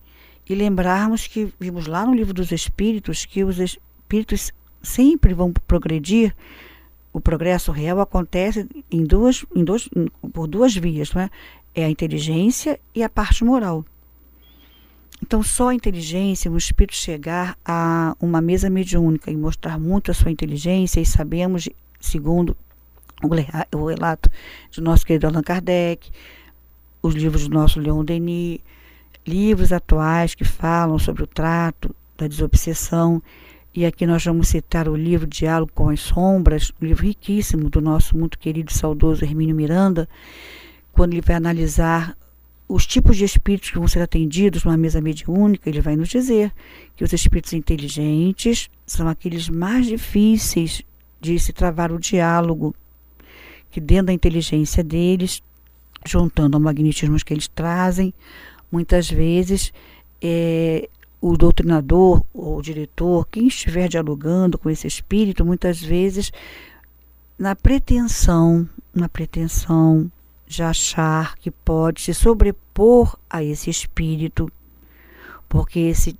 e 0.48 0.54
lembrarmos 0.54 1.26
que 1.26 1.52
vimos 1.58 1.86
lá 1.86 2.04
no 2.04 2.14
livro 2.14 2.34
dos 2.34 2.52
Espíritos 2.52 3.24
que 3.24 3.44
os 3.44 3.58
Espíritos 3.58 4.52
sempre 4.82 5.32
vão 5.34 5.52
progredir. 5.52 6.34
O 7.12 7.20
progresso 7.20 7.70
real 7.72 8.00
acontece 8.00 8.66
em 8.90 9.04
duas, 9.04 9.44
em 9.54 9.62
duas, 9.62 9.88
por 10.32 10.46
duas 10.46 10.74
vias, 10.74 11.12
não 11.12 11.22
é? 11.22 11.30
É 11.74 11.84
a 11.84 11.90
inteligência 11.90 12.78
e 12.94 13.02
a 13.02 13.08
parte 13.08 13.44
moral. 13.44 13.84
Então, 15.22 15.42
só 15.42 15.68
a 15.68 15.74
inteligência, 15.74 16.50
o 16.50 16.56
espírito 16.56 16.96
chegar 16.96 17.56
a 17.64 18.16
uma 18.20 18.40
mesa 18.40 18.68
mediúnica 18.68 19.30
e 19.30 19.36
mostrar 19.36 19.78
muito 19.78 20.10
a 20.10 20.14
sua 20.14 20.32
inteligência, 20.32 21.00
e 21.00 21.06
sabemos, 21.06 21.68
segundo 22.00 22.56
o 23.22 23.86
relato 23.86 24.28
de 24.70 24.80
nosso 24.80 25.06
querido 25.06 25.28
Allan 25.28 25.42
Kardec, 25.42 26.10
os 27.02 27.14
livros 27.14 27.48
do 27.48 27.54
nosso 27.54 27.80
Leon 27.80 28.04
Denis, 28.04 28.60
livros 29.26 29.72
atuais 29.72 30.34
que 30.34 30.44
falam 30.44 30.98
sobre 30.98 31.24
o 31.24 31.26
trato 31.26 31.94
da 32.16 32.28
desobsessão. 32.28 33.20
E 33.74 33.84
aqui 33.84 34.06
nós 34.06 34.24
vamos 34.24 34.48
citar 34.48 34.88
o 34.88 34.94
livro 34.94 35.26
Diálogo 35.26 35.72
com 35.74 35.88
as 35.88 36.00
Sombras, 36.00 36.72
um 36.80 36.86
livro 36.86 37.04
riquíssimo 37.04 37.68
do 37.68 37.80
nosso 37.80 38.16
muito 38.16 38.38
querido 38.38 38.70
e 38.70 38.74
saudoso 38.74 39.24
Hermínio 39.24 39.56
Miranda, 39.56 40.08
quando 40.92 41.14
ele 41.14 41.22
vai 41.22 41.36
analisar 41.36 42.16
os 42.68 42.86
tipos 42.86 43.16
de 43.16 43.24
espíritos 43.24 43.70
que 43.70 43.78
vão 43.78 43.88
ser 43.88 44.00
atendidos 44.00 44.64
numa 44.64 44.76
mesa 44.76 45.00
mediúnica, 45.00 45.68
ele 45.68 45.80
vai 45.80 45.96
nos 45.96 46.08
dizer 46.08 46.52
que 46.96 47.04
os 47.04 47.12
espíritos 47.12 47.52
inteligentes 47.52 48.70
são 48.86 49.08
aqueles 49.08 49.48
mais 49.48 49.86
difíceis 49.86 50.82
de 51.20 51.38
se 51.38 51.52
travar 51.52 51.92
o 51.92 51.98
diálogo, 51.98 52.74
que 53.70 53.80
dentro 53.80 54.06
da 54.06 54.12
inteligência 54.12 54.82
deles 54.82 55.42
juntando 56.04 56.56
ao 56.56 56.60
magnetismo 56.60 57.16
que 57.24 57.32
eles 57.32 57.48
trazem, 57.48 58.12
muitas 58.70 59.10
vezes 59.10 59.72
é, 60.20 60.88
o 61.20 61.36
doutrinador 61.36 62.24
ou 62.32 62.58
o 62.58 62.62
diretor, 62.62 63.26
quem 63.30 63.46
estiver 63.46 63.88
dialogando 63.88 64.58
com 64.58 64.68
esse 64.68 64.86
espírito, 64.86 65.44
muitas 65.44 65.80
vezes 65.80 66.32
na 67.38 67.54
pretensão, 67.54 68.68
na 68.94 69.08
pretensão 69.08 70.10
de 70.46 70.62
achar 70.62 71.36
que 71.36 71.50
pode 71.50 72.02
se 72.02 72.12
sobrepor 72.12 73.16
a 73.28 73.42
esse 73.42 73.70
espírito, 73.70 74.50
porque 75.48 75.78
esse 75.80 76.18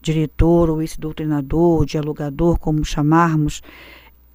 diretor 0.00 0.68
ou 0.70 0.82
esse 0.82 1.00
doutrinador, 1.00 1.84
dialogador, 1.84 2.58
como 2.58 2.84
chamarmos, 2.84 3.62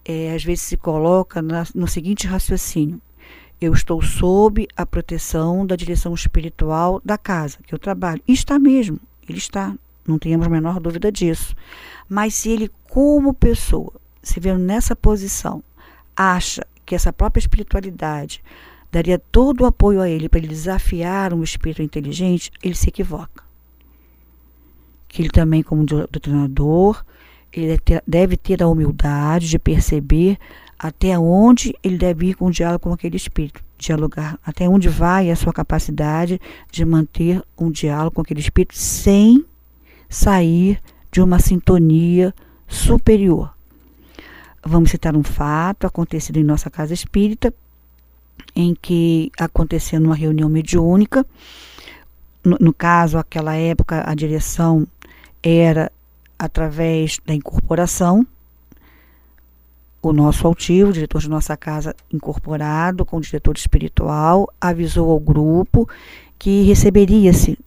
é, 0.06 0.34
às 0.34 0.44
vezes 0.44 0.64
se 0.64 0.78
coloca 0.78 1.42
na, 1.42 1.66
no 1.76 1.88
seguinte 1.88 2.28
raciocínio: 2.28 3.02
eu 3.62 3.74
estou 3.74 4.02
sob 4.02 4.68
a 4.76 4.86
proteção 4.88 5.66
da 5.66 5.76
direção 5.76 6.16
espiritual 6.16 7.00
da 7.06 7.16
casa 7.16 7.60
que 7.64 7.76
eu 7.76 7.78
trabalho. 7.78 8.22
E 8.28 8.34
está 8.34 8.58
mesmo, 8.58 9.00
ele 9.30 9.38
está, 9.38 9.76
não 10.06 10.18
tenhamos 10.18 10.48
a 10.48 10.50
menor 10.50 10.80
dúvida 10.80 11.12
disso. 11.12 11.56
Mas 12.10 12.34
se 12.34 12.50
ele, 12.50 12.72
como 12.90 13.36
pessoa, 13.36 13.94
se 14.24 14.40
vê 14.40 14.52
nessa 14.58 14.96
posição, 14.96 15.64
acha 16.16 16.66
que 16.84 16.96
essa 16.96 17.14
própria 17.14 17.40
espiritualidade 17.40 18.44
daria 18.92 19.20
todo 19.20 19.62
o 19.62 19.66
apoio 19.66 20.02
a 20.02 20.10
ele 20.10 20.28
para 20.28 20.40
ele 20.40 20.48
desafiar 20.48 21.32
um 21.32 21.44
espírito 21.44 21.84
inteligente, 21.84 22.52
ele 22.64 22.76
se 22.76 22.90
equivoca. 22.90 23.44
Que 25.08 25.22
ele 25.22 25.30
também, 25.30 25.62
como 25.62 25.86
doutrinador, 25.86 27.06
ele 27.54 27.78
deve 28.08 28.38
ter 28.38 28.64
a 28.64 28.68
humildade 28.68 29.50
de 29.50 29.60
perceber 29.60 30.38
até 30.82 31.18
onde 31.20 31.76
ele 31.84 31.96
deve 31.96 32.30
ir 32.30 32.34
com 32.34 32.48
o 32.48 32.52
diálogo 32.52 32.80
com 32.80 32.94
aquele 32.94 33.16
espírito, 33.16 33.64
dialogar, 33.78 34.40
até 34.44 34.68
onde 34.68 34.90
vai 34.90 35.30
a 35.30 35.36
sua 35.36 35.54
capacidade 35.54 36.42
de 36.72 36.84
manter 36.84 37.40
um 37.56 37.70
diálogo 37.70 38.16
com 38.16 38.22
aquele 38.22 38.40
espírito 38.40 38.76
sem 38.76 39.46
sair 40.10 40.82
de 41.12 41.22
uma 41.22 41.38
sintonia 41.38 42.34
superior. 42.68 43.54
Vamos 44.66 44.90
citar 44.90 45.16
um 45.16 45.22
fato 45.22 45.86
acontecido 45.86 46.38
em 46.38 46.44
nossa 46.44 46.68
casa 46.68 46.96
espírita, 46.96 47.54
em 48.56 48.74
que 48.74 49.32
aconteceu 49.38 50.00
numa 50.00 50.16
reunião 50.16 50.50
mediúnica. 50.50 51.24
No, 52.44 52.58
no 52.60 52.74
caso, 52.74 53.20
aquela 53.20 53.56
época, 53.56 54.04
a 54.04 54.16
direção 54.16 54.88
era 55.44 55.92
através 56.40 57.20
da 57.24 57.36
incorporação, 57.36 58.26
o 60.02 60.12
nosso 60.12 60.48
altivo, 60.48 60.90
o 60.90 60.94
diretor 60.94 61.22
de 61.22 61.30
nossa 61.30 61.56
casa 61.56 61.96
incorporado 62.12 63.06
com 63.06 63.18
o 63.18 63.22
diretor 63.22 63.56
espiritual, 63.56 64.52
avisou 64.60 65.12
ao 65.12 65.20
grupo 65.20 65.88
que 66.40 66.64
receberia-se 66.64 67.58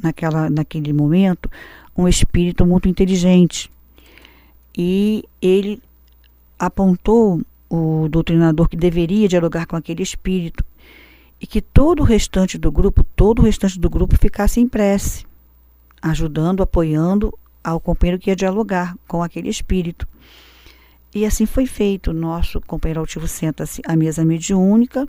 naquela, 0.00 0.48
naquele 0.48 0.92
momento 0.92 1.50
um 1.96 2.06
espírito 2.08 2.64
muito 2.64 2.88
inteligente. 2.88 3.70
e 4.76 5.24
ele 5.40 5.82
apontou 6.58 7.42
o 7.68 8.08
doutrinador 8.08 8.68
que 8.68 8.76
deveria 8.76 9.28
dialogar 9.28 9.66
com 9.66 9.76
aquele 9.76 10.02
espírito 10.02 10.64
e 11.40 11.46
que 11.46 11.60
todo 11.60 12.00
o 12.00 12.04
restante 12.04 12.56
do 12.56 12.70
grupo, 12.70 13.02
todo 13.16 13.40
o 13.40 13.44
restante 13.44 13.80
do 13.80 13.90
grupo 13.90 14.16
ficasse 14.16 14.60
em 14.60 14.68
prece, 14.68 15.26
ajudando, 16.00 16.62
apoiando 16.62 17.36
ao 17.64 17.80
companheiro 17.80 18.20
que 18.20 18.30
ia 18.30 18.36
dialogar 18.36 18.96
com 19.08 19.22
aquele 19.22 19.48
espírito. 19.48 20.06
E 21.14 21.26
assim 21.26 21.46
foi 21.46 21.66
feito. 21.66 22.12
Nosso 22.12 22.60
companheiro 22.60 23.00
altivo 23.00 23.28
senta-se 23.28 23.82
à 23.86 23.94
mesa 23.94 24.24
mediúnica, 24.24 25.06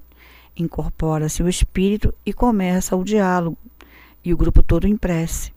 incorpora-se 0.58 1.42
o 1.42 1.50
espírito 1.50 2.14
e 2.26 2.34
começa 2.34 2.96
o 2.96 3.04
diálogo, 3.04 3.58
e 4.24 4.34
o 4.34 4.38
grupo 4.38 4.62
todo 4.62 4.88
em 4.88 4.98
prece. 4.98 5.54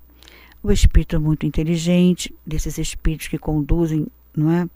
O 0.63 0.73
espírito 0.73 1.17
é 1.17 1.19
muito 1.19 1.47
inteligente, 1.47 2.35
desses 2.45 2.79
espíritos 2.79 3.29
que 3.29 3.39
conduzem 3.39 4.07
não 4.37 4.51
é, 4.51 4.69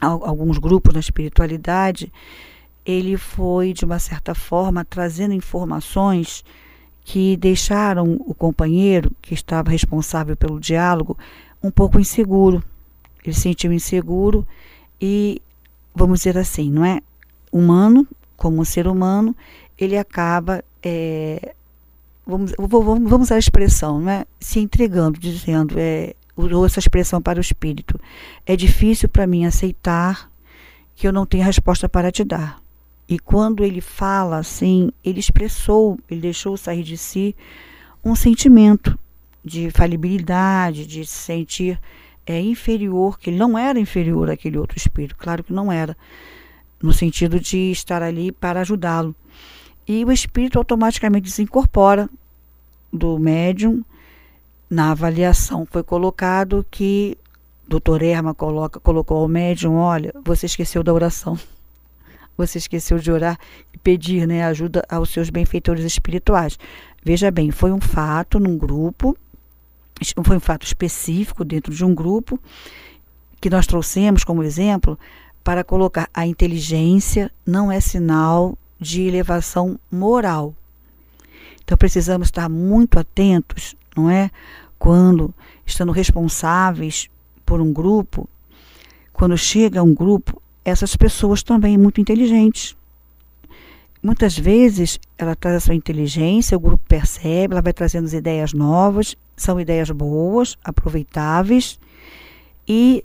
alguns 0.00 0.58
grupos 0.58 0.94
na 0.94 1.00
espiritualidade, 1.00 2.12
ele 2.84 3.16
foi, 3.16 3.72
de 3.72 3.84
uma 3.84 3.98
certa 3.98 4.34
forma, 4.34 4.84
trazendo 4.84 5.34
informações 5.34 6.44
que 7.02 7.36
deixaram 7.36 8.16
o 8.20 8.34
companheiro, 8.34 9.10
que 9.20 9.34
estava 9.34 9.70
responsável 9.70 10.36
pelo 10.36 10.60
diálogo, 10.60 11.18
um 11.62 11.70
pouco 11.70 11.98
inseguro. 11.98 12.62
Ele 13.24 13.34
se 13.34 13.42
sentiu 13.42 13.72
inseguro 13.72 14.46
e, 15.00 15.40
vamos 15.94 16.20
dizer 16.20 16.38
assim, 16.38 16.70
não 16.70 16.84
é? 16.84 17.00
Humano, 17.52 18.06
como 18.36 18.60
um 18.60 18.64
ser 18.64 18.86
humano, 18.86 19.34
ele 19.78 19.96
acaba, 19.96 20.64
é, 20.82 21.54
vamos, 22.26 22.52
vamos, 22.58 23.10
vamos 23.10 23.26
usar 23.26 23.36
a 23.36 23.38
expressão, 23.38 24.00
não 24.00 24.10
é? 24.10 24.24
Se 24.40 24.58
entregando, 24.60 25.18
dizendo, 25.18 25.74
é, 25.78 26.14
usou 26.36 26.66
essa 26.66 26.78
expressão 26.78 27.20
para 27.20 27.38
o 27.38 27.40
espírito. 27.40 27.98
É 28.44 28.56
difícil 28.56 29.08
para 29.08 29.26
mim 29.26 29.44
aceitar 29.44 30.30
que 30.94 31.06
eu 31.06 31.12
não 31.12 31.26
tenho 31.26 31.44
resposta 31.44 31.88
para 31.88 32.10
te 32.10 32.24
dar. 32.24 32.60
E 33.08 33.18
quando 33.18 33.64
ele 33.64 33.80
fala 33.80 34.38
assim, 34.38 34.90
ele 35.04 35.20
expressou, 35.20 35.98
ele 36.10 36.20
deixou 36.20 36.56
sair 36.56 36.82
de 36.82 36.96
si 36.96 37.36
um 38.04 38.14
sentimento 38.14 38.98
de 39.44 39.70
falibilidade, 39.70 40.86
de 40.86 41.06
se 41.06 41.14
sentir 41.14 41.80
é, 42.26 42.40
inferior, 42.40 43.18
que 43.18 43.30
ele 43.30 43.36
não 43.36 43.56
era 43.56 43.78
inferior 43.78 44.28
àquele 44.28 44.58
outro 44.58 44.76
espírito, 44.76 45.16
claro 45.16 45.44
que 45.44 45.52
não 45.52 45.70
era, 45.70 45.96
no 46.82 46.92
sentido 46.92 47.38
de 47.38 47.70
estar 47.70 48.02
ali 48.02 48.32
para 48.32 48.60
ajudá-lo. 48.60 49.14
E 49.86 50.04
o 50.04 50.10
espírito 50.10 50.58
automaticamente 50.58 51.30
se 51.30 51.42
incorpora 51.42 52.10
do 52.92 53.18
médium. 53.18 53.84
Na 54.68 54.90
avaliação 54.90 55.64
foi 55.64 55.84
colocado 55.84 56.66
que 56.68 57.16
doutor 57.68 58.02
Erma 58.02 58.34
coloca, 58.34 58.80
colocou 58.80 59.18
ao 59.18 59.28
médium, 59.28 59.76
olha, 59.76 60.12
você 60.24 60.46
esqueceu 60.46 60.82
da 60.82 60.92
oração. 60.92 61.38
Você 62.38 62.58
esqueceu 62.58 62.98
de 62.98 63.10
orar 63.10 63.38
e 63.72 63.78
pedir 63.78 64.26
né, 64.26 64.44
ajuda 64.44 64.84
aos 64.90 65.08
seus 65.08 65.30
benfeitores 65.30 65.82
espirituais. 65.86 66.58
Veja 67.02 67.30
bem, 67.30 67.50
foi 67.50 67.72
um 67.72 67.80
fato 67.80 68.38
num 68.38 68.58
grupo 68.58 69.16
foi 70.24 70.36
um 70.36 70.40
fato 70.40 70.64
específico 70.66 71.44
dentro 71.44 71.74
de 71.74 71.84
um 71.84 71.94
grupo 71.94 72.38
que 73.40 73.50
nós 73.50 73.66
trouxemos 73.66 74.24
como 74.24 74.42
exemplo 74.42 74.98
para 75.42 75.62
colocar 75.62 76.08
a 76.12 76.26
inteligência 76.26 77.30
não 77.46 77.70
é 77.70 77.80
sinal 77.80 78.58
de 78.80 79.02
elevação 79.02 79.78
moral. 79.90 80.54
Então 81.62 81.76
precisamos 81.78 82.28
estar 82.28 82.48
muito 82.48 82.98
atentos, 82.98 83.74
não 83.96 84.10
é? 84.10 84.30
Quando 84.78 85.34
estando 85.64 85.92
responsáveis 85.92 87.08
por 87.44 87.60
um 87.60 87.72
grupo, 87.72 88.28
quando 89.12 89.36
chega 89.36 89.82
um 89.82 89.94
grupo, 89.94 90.40
essas 90.64 90.96
pessoas 90.96 91.42
também 91.42 91.78
muito 91.78 92.00
inteligentes. 92.00 92.76
Muitas 94.02 94.38
vezes 94.38 95.00
ela 95.16 95.34
traz 95.34 95.56
a 95.56 95.60
sua 95.60 95.74
inteligência, 95.74 96.56
o 96.56 96.60
grupo 96.60 96.84
percebe, 96.86 97.54
ela 97.54 97.62
vai 97.62 97.72
trazendo 97.72 98.04
as 98.04 98.12
ideias 98.12 98.52
novas 98.52 99.16
são 99.36 99.60
ideias 99.60 99.90
boas, 99.90 100.56
aproveitáveis, 100.64 101.78
e 102.66 103.04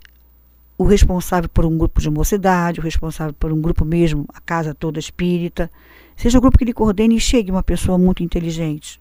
o 0.78 0.84
responsável 0.84 1.50
por 1.50 1.66
um 1.66 1.78
grupo 1.78 2.02
de 2.02 2.10
mocidade, 2.10 2.80
o 2.80 2.84
responsável 2.84 3.34
por 3.34 3.52
um 3.52 3.62
grupo 3.62 3.84
mesmo, 3.84 4.26
a 4.34 4.40
casa 4.40 4.74
toda 4.74 4.98
espírita, 4.98 5.70
seja 6.16 6.38
o 6.38 6.42
grupo 6.42 6.58
que 6.58 6.66
lhe 6.66 6.74
coordene 6.74 7.18
e 7.18 7.20
chegue 7.20 7.52
uma 7.52 7.62
pessoa 7.62 7.98
muito 7.98 8.24
inteligente. 8.24 9.00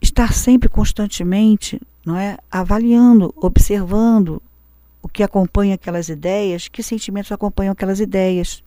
Estar 0.00 0.32
sempre 0.32 0.68
constantemente, 0.68 1.80
não 2.04 2.16
é, 2.16 2.38
avaliando, 2.50 3.32
observando 3.36 4.42
o 5.02 5.08
que 5.08 5.22
acompanha 5.22 5.74
aquelas 5.74 6.08
ideias, 6.08 6.68
que 6.68 6.82
sentimentos 6.82 7.30
acompanham 7.30 7.72
aquelas 7.72 8.00
ideias. 8.00 8.64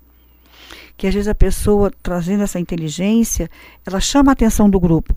Que 0.96 1.08
às 1.08 1.14
vezes 1.14 1.28
a 1.28 1.36
pessoa 1.36 1.92
trazendo 2.02 2.44
essa 2.44 2.60
inteligência, 2.60 3.50
ela 3.86 4.00
chama 4.00 4.32
a 4.32 4.34
atenção 4.34 4.70
do 4.70 4.80
grupo 4.80 5.16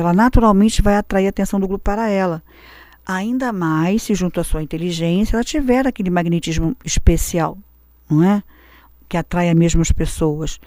ela 0.00 0.12
naturalmente 0.12 0.80
vai 0.80 0.94
atrair 0.94 1.26
a 1.26 1.30
atenção 1.30 1.58
do 1.58 1.66
grupo 1.66 1.82
para 1.82 2.08
ela. 2.08 2.40
Ainda 3.04 3.52
mais 3.52 4.04
se, 4.04 4.14
junto 4.14 4.38
à 4.38 4.44
sua 4.44 4.62
inteligência, 4.62 5.34
ela 5.34 5.42
tiver 5.42 5.86
aquele 5.86 6.08
magnetismo 6.08 6.76
especial, 6.84 7.58
não 8.08 8.22
é? 8.22 8.42
Que 9.08 9.16
atrai 9.16 9.52
mesmo 9.54 9.82
as 9.82 9.90
pessoas. 9.90 10.60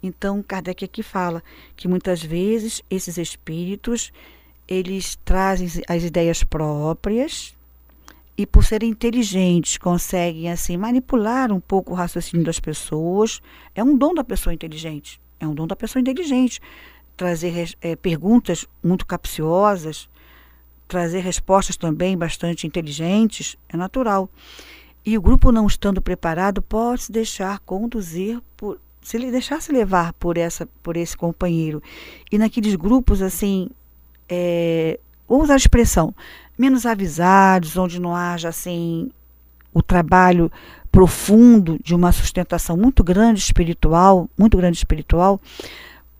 Então, 0.00 0.44
Kardec 0.44 0.84
aqui 0.84 1.02
fala 1.02 1.42
que 1.74 1.88
muitas 1.88 2.22
vezes 2.22 2.80
esses 2.88 3.18
espíritos 3.18 4.12
eles 4.68 5.18
trazem 5.24 5.82
as 5.88 6.04
ideias 6.04 6.44
próprias 6.44 7.56
e 8.38 8.46
por 8.46 8.64
serem 8.64 8.90
inteligentes 8.90 9.76
conseguem 9.76 10.48
assim 10.48 10.76
manipular 10.76 11.50
um 11.50 11.58
pouco 11.58 11.92
o 11.92 11.96
raciocínio 11.96 12.46
das 12.46 12.60
pessoas. 12.60 13.42
É 13.74 13.82
um 13.82 13.98
dom 13.98 14.14
da 14.14 14.22
pessoa 14.22 14.54
inteligente. 14.54 15.20
É 15.40 15.46
um 15.46 15.52
dom 15.52 15.66
da 15.66 15.74
pessoa 15.74 16.00
inteligente 16.00 16.60
trazer 17.16 17.74
é, 17.80 17.96
perguntas 17.96 18.64
muito 18.80 19.04
capciosas, 19.04 20.08
trazer 20.86 21.18
respostas 21.18 21.76
também 21.76 22.16
bastante 22.16 22.64
inteligentes, 22.64 23.56
é 23.68 23.76
natural. 23.76 24.30
E 25.04 25.18
o 25.18 25.20
grupo 25.20 25.50
não 25.50 25.66
estando 25.66 26.00
preparado 26.00 26.62
pode 26.62 27.02
se 27.02 27.12
deixar 27.12 27.58
conduzir 27.60 28.40
por 28.56 28.78
se 29.02 29.18
deixar 29.18 29.60
se 29.60 29.72
levar 29.72 30.12
por 30.12 30.38
essa 30.38 30.68
por 30.80 30.96
esse 30.96 31.16
companheiro. 31.16 31.82
E 32.30 32.38
naqueles 32.38 32.76
grupos 32.76 33.20
assim, 33.20 33.68
é, 34.28 35.00
vou 35.26 35.42
usar 35.42 35.54
a 35.54 35.56
expressão, 35.56 36.14
menos 36.58 36.84
avisados, 36.84 37.76
onde 37.76 38.00
não 38.00 38.14
haja 38.14 38.48
assim 38.48 39.10
o 39.72 39.82
trabalho 39.82 40.50
profundo 40.90 41.78
de 41.84 41.94
uma 41.94 42.10
sustentação 42.10 42.76
muito 42.76 43.04
grande 43.04 43.40
espiritual, 43.40 44.28
muito 44.36 44.56
grande 44.56 44.78
espiritual, 44.78 45.40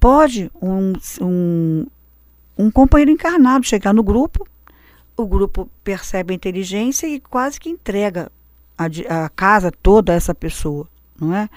Pode 0.01 0.51
um, 0.63 0.93
um, 1.21 1.87
um 2.57 2.71
companheiro 2.71 3.11
encarnado 3.11 3.67
chegar 3.67 3.93
no 3.93 4.03
grupo, 4.03 4.47
o 5.17 5.27
grupo 5.27 5.69
percebe 5.83 6.33
a 6.33 6.37
inteligência 6.37 7.07
e 7.09 7.19
quase 7.19 7.59
que 7.59 7.69
entrega 7.69 8.31
a, 8.77 9.25
a 9.25 9.29
casa 9.29 9.73
toda 9.73 10.13
a 10.13 10.15
essa 10.15 10.33
pessoa, 10.33 10.89
não 11.21 11.35
é? 11.35 11.49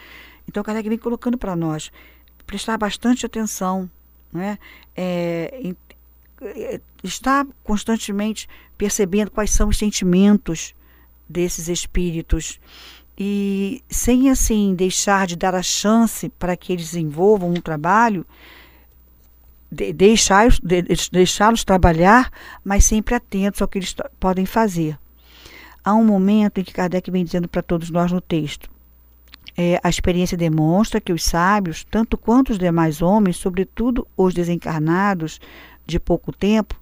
Então, 0.48 0.63
Kardec 0.63 0.89
vem 0.89 0.98
colocando 0.98 1.38
para 1.38 1.56
nós 1.56 1.91
prestar 2.48 2.78
bastante 2.78 3.26
atenção, 3.26 3.89
não 4.34 4.41
é? 4.41 4.58
é, 4.98 5.74
estar 7.04 7.45
constantemente 7.63 8.47
percebendo 8.77 9.32
quais 9.32 9.51
são 9.51 9.69
os 9.69 9.77
sentimentos 9.77 10.73
desses 11.30 11.67
espíritos 11.67 12.60
e 13.17 13.84
sem 13.89 14.30
assim 14.30 14.73
deixar 14.73 15.27
de 15.27 15.36
dar 15.36 15.54
a 15.54 15.62
chance 15.62 16.30
para 16.30 16.58
que 16.58 16.73
eles 16.73 16.86
desenvolvam 16.86 17.51
um 17.51 17.62
trabalho, 17.62 18.25
de, 19.71 19.93
deixar, 19.93 20.49
de, 20.49 20.84
deixá-los 21.12 21.63
trabalhar, 21.63 22.32
mas 22.63 22.86
sempre 22.86 23.15
atentos 23.15 23.62
ao 23.62 23.67
que 23.67 23.77
eles 23.77 23.95
podem 24.19 24.45
fazer. 24.45 24.97
Há 25.84 25.93
um 25.93 26.06
momento 26.06 26.60
em 26.60 26.63
que 26.63 26.73
Kardec 26.73 27.10
vem 27.12 27.23
dizendo 27.23 27.47
para 27.47 27.62
todos 27.62 27.89
nós 27.89 28.12
no 28.12 28.21
texto. 28.21 28.69
É, 29.58 29.80
a 29.84 29.89
experiência 29.89 30.38
demonstra 30.38 31.01
que 31.01 31.12
os 31.12 31.23
sábios, 31.23 31.84
tanto 31.84 32.17
quanto 32.17 32.51
os 32.51 32.58
demais 32.58 33.01
homens, 33.01 33.38
sobretudo 33.38 34.08
os 34.15 34.34
desencarnados 34.34 35.39
de 35.86 36.00
pouco 36.00 36.32
tempo, 36.32 36.80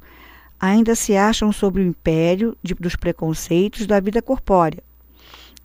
ainda 0.59 0.95
se 0.95 1.15
acham 1.15 1.51
sob 1.51 1.79
o 1.79 1.83
império 1.83 2.57
de, 2.61 2.73
dos 2.73 2.95
preconceitos 2.95 3.87
da 3.87 3.99
vida 3.99 4.21
corpórea 4.21 4.83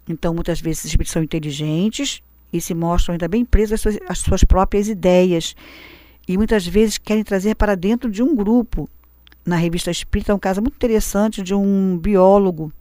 então, 0.08 0.34
muitas 0.34 0.60
vezes, 0.60 0.84
espíritos 0.84 1.12
são 1.12 1.22
inteligentes 1.22 2.22
e 2.52 2.60
se 2.60 2.74
mostram 2.74 3.14
ainda 3.14 3.26
bem 3.26 3.44
presos 3.44 3.72
às 3.74 3.80
suas, 3.80 3.98
às 4.08 4.18
suas 4.18 4.44
próprias 4.44 4.88
ideias. 4.88 5.56
E 6.28 6.36
muitas 6.36 6.66
vezes 6.66 6.98
querem 6.98 7.24
trazer 7.24 7.54
para 7.54 7.74
dentro 7.74 8.10
de 8.10 8.22
um 8.22 8.34
grupo. 8.34 8.88
Na 9.44 9.56
revista 9.56 9.90
Espírita 9.90 10.32
é 10.32 10.34
um 10.34 10.38
caso 10.38 10.60
muito 10.60 10.74
interessante 10.74 11.42
de 11.42 11.54
um 11.54 11.98
biólogo 11.98 12.72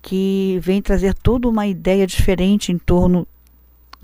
que 0.00 0.58
vem 0.60 0.82
trazer 0.82 1.14
toda 1.14 1.48
uma 1.48 1.66
ideia 1.66 2.06
diferente 2.06 2.72
em 2.72 2.78
torno 2.78 3.26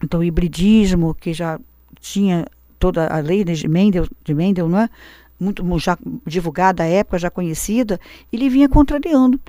do 0.08 0.22
hibridismo, 0.22 1.14
que 1.14 1.32
já 1.32 1.58
tinha 2.00 2.46
toda 2.78 3.08
a 3.08 3.18
lei 3.18 3.42
de 3.42 3.66
Mendel, 3.66 4.06
de 4.24 4.32
Mendel 4.32 4.68
não 4.68 4.78
é? 4.78 4.90
Muito 5.38 5.64
já 5.78 5.96
divulgada 6.26 6.82
à 6.82 6.86
época, 6.86 7.18
já 7.18 7.30
conhecida, 7.30 8.00
ele 8.32 8.48
vinha 8.48 8.68
contrariando. 8.68 9.40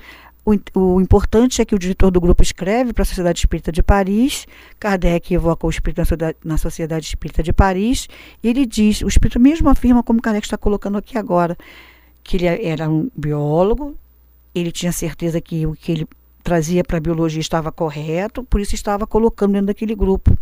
o, 0.46 0.58
o, 0.80 1.02
importante 1.02 1.62
é 1.62 1.66
que 1.66 1.76
o 1.76 1.80
diretor 1.80 2.12
do 2.12 2.22
grupo 2.22 2.42
escreve 2.42 2.94
para 2.94 3.04
a 3.04 3.06
Sociedade 3.06 3.40
Espírita 3.40 3.72
de 3.72 3.84
Paris, 3.84 4.48
Kardec 4.80 5.34
evoca 5.34 5.68
o 5.68 5.70
espírito 5.70 6.02
na 6.44 6.58
Sociedade 6.58 7.06
Espírita 7.06 7.44
de 7.44 7.54
Paris, 7.54 8.08
e 8.44 8.48
ele 8.48 8.66
diz, 8.66 9.02
o 9.02 9.08
espírito 9.08 9.40
mesmo 9.40 9.70
afirma, 9.70 10.04
como 10.04 10.22
Kardec 10.22 10.46
está 10.46 10.58
colocando 10.58 10.98
aqui 10.98 11.18
agora, 11.18 11.58
que 12.24 12.38
ele 12.38 12.48
era 12.48 12.90
um 12.90 13.10
biólogo, 13.16 13.96
ele 14.54 14.72
tinha 14.72 14.92
certeza 14.92 15.40
que 15.42 15.66
o 15.66 15.74
que 15.74 15.92
ele 15.92 16.08
trazia 16.44 16.84
para 16.84 16.98
a 16.98 17.02
biologia 17.02 17.42
estava 17.42 17.72
correto, 17.72 18.44
por 18.44 18.60
isso 18.60 18.76
estava 18.76 19.06
colocando 19.06 19.54
dentro 19.54 19.68
daquele 19.68 19.96
grupo. 19.96 20.38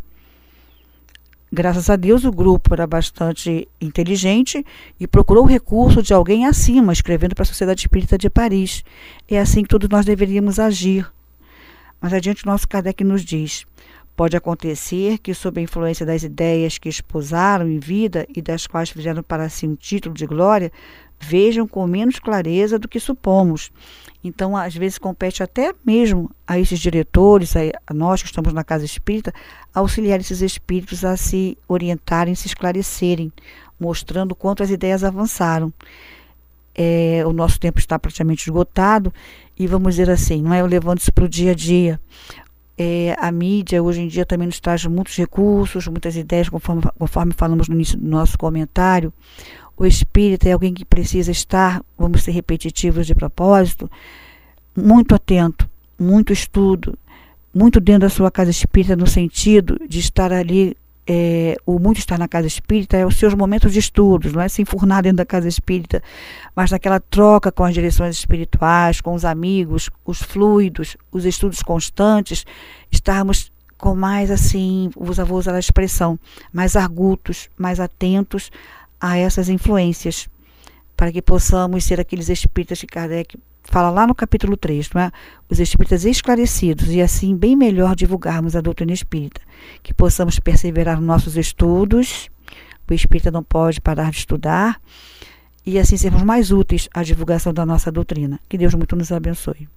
Graças 1.51 1.89
a 1.89 1.95
Deus, 1.95 2.25
o 2.25 2.31
grupo 2.31 2.73
era 2.73 2.85
bastante 2.85 3.69
inteligente 3.79 4.65
e 4.99 5.07
procurou 5.07 5.45
o 5.45 5.47
recurso 5.47 6.03
de 6.03 6.13
alguém 6.13 6.45
acima, 6.45 6.91
escrevendo 6.91 7.33
para 7.33 7.43
a 7.43 7.45
Sociedade 7.45 7.79
Espírita 7.79 8.17
de 8.17 8.29
Paris. 8.29 8.83
É 9.29 9.39
assim 9.39 9.63
que 9.63 9.69
todos 9.69 9.87
nós 9.87 10.05
deveríamos 10.05 10.59
agir. 10.59 11.09
Mas 12.01 12.11
adiante, 12.11 12.43
o 12.43 12.47
nosso 12.47 12.67
Kardec 12.67 13.01
nos 13.01 13.23
diz: 13.23 13.65
pode 14.13 14.35
acontecer 14.35 15.19
que, 15.19 15.33
sob 15.33 15.61
a 15.61 15.63
influência 15.63 16.05
das 16.05 16.21
ideias 16.21 16.77
que 16.77 16.89
esposaram 16.89 17.69
em 17.69 17.79
vida 17.79 18.27
e 18.35 18.41
das 18.41 18.67
quais 18.67 18.89
fizeram 18.89 19.23
para 19.23 19.47
si 19.47 19.65
um 19.65 19.75
título 19.75 20.13
de 20.13 20.25
glória, 20.25 20.69
vejam 21.17 21.65
com 21.65 21.87
menos 21.87 22.19
clareza 22.19 22.77
do 22.77 22.89
que 22.89 22.99
supomos. 22.99 23.71
Então, 24.23 24.57
às 24.57 24.75
vezes, 24.75 24.97
compete 24.97 25.43
até 25.43 25.73
mesmo 25.85 26.29
a 26.45 26.59
esses 26.59 26.79
diretores, 26.79 27.55
a, 27.55 27.93
nós 27.93 28.21
que 28.21 28.27
estamos 28.27 28.53
na 28.53 28.63
casa 28.63 28.83
espírita, 28.83 29.33
auxiliar 29.73 30.19
esses 30.19 30.41
espíritos 30.41 31.05
a 31.05 31.15
se 31.15 31.57
orientarem, 31.67 32.35
se 32.35 32.47
esclarecerem, 32.47 33.31
mostrando 33.79 34.35
quanto 34.35 34.63
as 34.63 34.69
ideias 34.69 35.03
avançaram. 35.03 35.71
É, 36.73 37.23
o 37.25 37.33
nosso 37.33 37.59
tempo 37.59 37.79
está 37.79 37.97
praticamente 37.97 38.43
esgotado 38.43 39.11
e 39.57 39.65
vamos 39.65 39.95
dizer 39.95 40.11
assim, 40.11 40.43
não 40.43 40.53
é 40.53 40.61
levando 40.61 40.99
isso 40.99 41.11
para 41.11 41.25
o 41.25 41.29
dia 41.29 41.51
a 41.51 41.55
dia. 41.55 41.99
É, 42.77 43.15
a 43.17 43.31
mídia 43.31 43.81
hoje 43.81 44.01
em 44.01 44.07
dia 44.07 44.23
também 44.23 44.45
nos 44.45 44.59
traz 44.59 44.85
muitos 44.85 45.15
recursos, 45.15 45.87
muitas 45.87 46.15
ideias, 46.15 46.47
conforme, 46.47 46.83
conforme 46.99 47.33
falamos 47.35 47.67
no 47.67 47.73
início 47.73 47.97
do 47.97 48.07
nosso 48.07 48.37
comentário. 48.37 49.11
O 49.77 49.85
espírita 49.85 50.49
é 50.49 50.53
alguém 50.53 50.73
que 50.73 50.83
precisa 50.83 51.31
estar, 51.31 51.83
vamos 51.95 52.23
ser 52.23 52.31
repetitivos 52.31 53.05
de 53.05 53.13
propósito, 53.13 53.89
muito 54.75 55.13
atento, 55.13 55.69
muito 55.99 56.33
estudo, 56.33 56.97
muito 57.53 57.79
dentro 57.79 58.01
da 58.01 58.09
sua 58.09 58.31
casa 58.31 58.49
espírita, 58.49 58.95
no 58.95 59.05
sentido 59.05 59.79
de 59.87 59.99
estar 59.99 60.33
ali, 60.33 60.75
é, 61.07 61.55
o 61.63 61.77
muito 61.77 61.99
estar 61.99 62.17
na 62.17 62.27
casa 62.27 62.47
espírita 62.47 62.97
é 62.97 63.05
os 63.05 63.17
seus 63.17 63.35
momentos 63.35 63.71
de 63.71 63.79
estudos, 63.79 64.33
não 64.33 64.41
é 64.41 64.49
se 64.49 64.63
enfurnar 64.63 65.03
dentro 65.03 65.17
da 65.17 65.25
casa 65.25 65.47
espírita, 65.47 66.01
mas 66.55 66.71
naquela 66.71 66.99
troca 66.99 67.51
com 67.51 67.63
as 67.63 67.73
direções 67.73 68.17
espirituais, 68.17 68.99
com 68.99 69.13
os 69.13 69.23
amigos, 69.23 69.91
os 70.03 70.21
fluidos, 70.21 70.97
os 71.11 71.23
estudos 71.23 71.61
constantes, 71.61 72.45
estarmos 72.91 73.51
com 73.77 73.95
mais 73.95 74.31
assim, 74.31 74.89
vou 74.95 75.37
usar 75.37 75.53
a 75.53 75.59
expressão, 75.59 76.19
mais 76.51 76.75
argutos, 76.75 77.47
mais 77.55 77.79
atentos 77.79 78.51
a 78.99 79.17
essas 79.17 79.49
influências, 79.49 80.29
para 80.95 81.11
que 81.11 81.21
possamos 81.21 81.83
ser 81.83 81.99
aqueles 81.99 82.29
espíritas 82.29 82.81
que 82.81 82.87
Kardec 82.87 83.37
fala 83.63 83.89
lá 83.89 84.07
no 84.07 84.15
capítulo 84.15 84.55
3, 84.55 84.89
não 84.93 85.01
é? 85.01 85.11
os 85.49 85.59
espíritas 85.59 86.05
esclarecidos 86.05 86.89
e 86.89 87.01
assim 87.01 87.35
bem 87.35 87.55
melhor 87.55 87.95
divulgarmos 87.95 88.55
a 88.55 88.61
doutrina 88.61 88.93
espírita, 88.93 89.41
que 89.83 89.93
possamos 89.93 90.39
perseverar 90.39 90.97
nos 90.97 91.05
nossos 91.05 91.37
estudos, 91.37 92.29
o 92.89 92.93
espírita 92.93 93.29
não 93.29 93.43
pode 93.43 93.81
parar 93.81 94.11
de 94.11 94.17
estudar, 94.17 94.81
e 95.65 95.77
assim 95.77 95.97
sermos 95.97 96.23
mais 96.23 96.49
úteis 96.49 96.87
à 96.93 97.03
divulgação 97.03 97.53
da 97.53 97.65
nossa 97.65 97.91
doutrina. 97.91 98.39
Que 98.47 98.57
Deus 98.57 98.73
muito 98.73 98.95
nos 98.95 99.11
abençoe. 99.11 99.67